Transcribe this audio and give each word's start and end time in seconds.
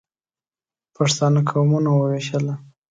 پښتانه 0.95 1.39
قومونه 1.49 1.89
ووېشله. 1.93 2.53